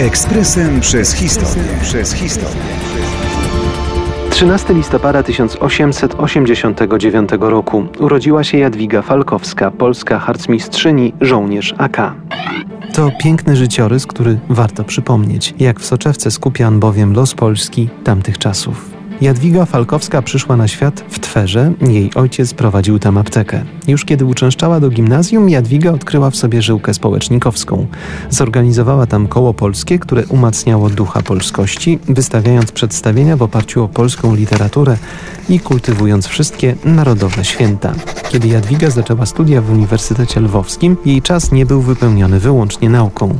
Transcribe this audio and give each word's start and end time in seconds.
Ekspresem 0.00 0.80
przez 0.80 1.12
historię. 1.12 1.64
Przez 1.82 2.12
historię. 2.12 2.62
13 4.30 4.74
listopada 4.74 5.22
1889 5.22 7.30
roku 7.40 7.86
urodziła 7.98 8.44
się 8.44 8.58
Jadwiga 8.58 9.02
Falkowska, 9.02 9.70
polska 9.70 10.18
harcmistrzyni, 10.18 11.12
żołnierz 11.20 11.74
AK. 11.78 12.12
To 12.94 13.10
piękny 13.22 13.56
życiorys, 13.56 14.06
który 14.06 14.38
warto 14.48 14.84
przypomnieć, 14.84 15.54
jak 15.58 15.80
w 15.80 15.86
soczewce 15.86 16.30
skupia 16.30 16.68
on 16.68 16.80
bowiem 16.80 17.14
los 17.14 17.34
Polski 17.34 17.88
tamtych 18.04 18.38
czasów. 18.38 18.89
Jadwiga 19.20 19.66
Falkowska 19.66 20.22
przyszła 20.22 20.56
na 20.56 20.68
świat 20.68 21.04
w 21.08 21.18
Twerze, 21.18 21.72
jej 21.80 22.14
ojciec 22.14 22.54
prowadził 22.54 22.98
tam 22.98 23.18
aptekę. 23.18 23.64
Już 23.88 24.04
kiedy 24.04 24.24
uczęszczała 24.24 24.80
do 24.80 24.90
gimnazjum, 24.90 25.48
Jadwiga 25.48 25.92
odkryła 25.92 26.30
w 26.30 26.36
sobie 26.36 26.62
żyłkę 26.62 26.94
społecznikowską. 26.94 27.86
Zorganizowała 28.30 29.06
tam 29.06 29.28
koło 29.28 29.54
polskie, 29.54 29.98
które 29.98 30.26
umacniało 30.26 30.90
ducha 30.90 31.22
polskości, 31.22 31.98
wystawiając 32.08 32.72
przedstawienia 32.72 33.36
w 33.36 33.42
oparciu 33.42 33.84
o 33.84 33.88
polską 33.88 34.34
literaturę 34.34 34.96
i 35.48 35.60
kultywując 35.60 36.26
wszystkie 36.26 36.74
narodowe 36.84 37.44
święta. 37.44 37.92
Kiedy 38.28 38.48
Jadwiga 38.48 38.90
zaczęła 38.90 39.26
studia 39.26 39.62
w 39.62 39.70
Uniwersytecie 39.70 40.40
Lwowskim, 40.40 40.96
jej 41.04 41.22
czas 41.22 41.52
nie 41.52 41.66
był 41.66 41.82
wypełniony 41.82 42.40
wyłącznie 42.40 42.90
nauką. 42.90 43.38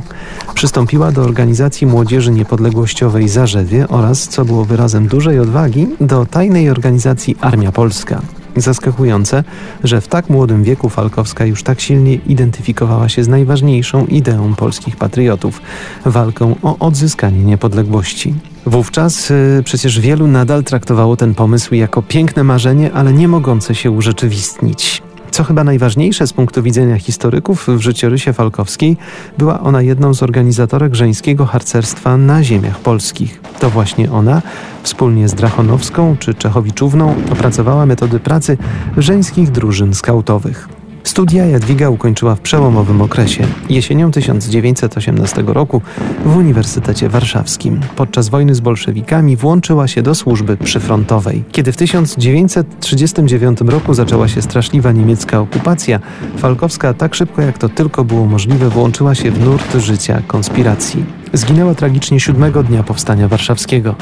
Przystąpiła 0.61 1.11
do 1.11 1.21
organizacji 1.21 1.87
młodzieży 1.87 2.31
niepodległościowej 2.31 3.29
Zarzewie 3.29 3.87
oraz, 3.87 4.27
co 4.27 4.45
było 4.45 4.65
wyrazem 4.65 5.07
dużej 5.07 5.39
odwagi, 5.39 5.87
do 6.01 6.25
tajnej 6.25 6.69
organizacji 6.69 7.35
Armia 7.41 7.71
Polska. 7.71 8.21
Zaskakujące, 8.55 9.43
że 9.83 10.01
w 10.01 10.07
tak 10.07 10.29
młodym 10.29 10.63
wieku 10.63 10.89
Falkowska 10.89 11.45
już 11.45 11.63
tak 11.63 11.81
silnie 11.81 12.15
identyfikowała 12.15 13.09
się 13.09 13.23
z 13.23 13.27
najważniejszą 13.27 14.05
ideą 14.05 14.55
polskich 14.55 14.95
patriotów 14.95 15.61
walką 16.05 16.55
o 16.63 16.77
odzyskanie 16.79 17.43
niepodległości. 17.43 18.33
Wówczas 18.65 19.29
yy, 19.29 19.61
przecież 19.65 19.99
wielu 19.99 20.27
nadal 20.27 20.63
traktowało 20.63 21.17
ten 21.17 21.35
pomysł 21.35 21.75
jako 21.75 22.01
piękne 22.01 22.43
marzenie, 22.43 22.93
ale 22.93 23.13
nie 23.13 23.27
mogące 23.27 23.75
się 23.75 23.91
urzeczywistnić. 23.91 25.01
Co 25.31 25.43
chyba 25.43 25.63
najważniejsze 25.63 26.27
z 26.27 26.33
punktu 26.33 26.63
widzenia 26.63 26.97
historyków 26.97 27.67
w 27.67 27.81
życiorysie 27.81 28.33
Falkowskiej, 28.33 28.97
była 29.37 29.59
ona 29.59 29.81
jedną 29.81 30.13
z 30.13 30.23
organizatorek 30.23 30.95
żeńskiego 30.95 31.45
harcerstwa 31.45 32.17
na 32.17 32.43
ziemiach 32.43 32.79
polskich. 32.79 33.41
To 33.59 33.69
właśnie 33.69 34.11
ona, 34.11 34.41
wspólnie 34.83 35.29
z 35.29 35.33
Drachonowską 35.33 36.15
czy 36.19 36.33
Czechowiczówną, 36.33 37.15
opracowała 37.31 37.85
metody 37.85 38.19
pracy 38.19 38.57
żeńskich 38.97 39.51
drużyn 39.51 39.93
skautowych. 39.93 40.80
Studia 41.03 41.45
Jadwiga 41.45 41.89
ukończyła 41.89 42.35
w 42.35 42.39
przełomowym 42.39 43.01
okresie, 43.01 43.47
jesienią 43.69 44.11
1918 44.11 45.43
roku 45.47 45.81
w 46.25 46.37
Uniwersytecie 46.37 47.09
Warszawskim. 47.09 47.79
Podczas 47.95 48.29
wojny 48.29 48.55
z 48.55 48.59
bolszewikami 48.59 49.35
włączyła 49.35 49.87
się 49.87 50.01
do 50.01 50.15
służby 50.15 50.57
przyfrontowej. 50.57 51.43
Kiedy 51.51 51.71
w 51.71 51.77
1939 51.77 53.59
roku 53.61 53.93
zaczęła 53.93 54.27
się 54.27 54.41
straszliwa 54.41 54.91
niemiecka 54.91 55.39
okupacja, 55.39 55.99
Falkowska 56.37 56.93
tak 56.93 57.15
szybko 57.15 57.41
jak 57.41 57.57
to 57.57 57.69
tylko 57.69 58.03
było 58.03 58.25
możliwe 58.25 58.69
włączyła 58.69 59.15
się 59.15 59.31
w 59.31 59.45
nurt 59.45 59.75
życia 59.75 60.21
konspiracji. 60.27 61.05
Zginęła 61.33 61.75
tragicznie 61.75 62.19
siódmego 62.19 62.63
dnia 62.63 62.83
powstania 62.83 63.27
warszawskiego, 63.27 63.95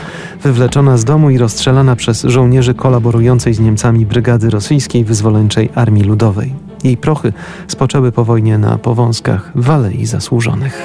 wywleczona 0.44 0.97
z 0.97 1.06
domu 1.06 1.30
i 1.30 1.38
rozstrzelana 1.38 1.95
przez 1.95 2.23
żołnierzy 2.23 2.73
kolaborującej 2.73 3.53
z 3.53 3.59
Niemcami 3.59 4.06
Brygady 4.06 4.50
Rosyjskiej 4.50 5.03
Wyzwoleńczej 5.03 5.69
Armii 5.75 6.03
Ludowej. 6.03 6.69
Jej 6.83 6.97
prochy 6.97 7.33
spoczęły 7.67 8.11
po 8.11 8.25
wojnie 8.25 8.58
na 8.58 8.77
powązkach 8.77 9.52
w 9.55 9.69
Alei 9.69 10.05
Zasłużonych. 10.05 10.81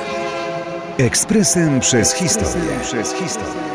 Ekspresem 0.98 1.80
przez 1.80 2.14
historię. 2.14 2.70
Przez 2.82 3.12
historię. 3.12 3.73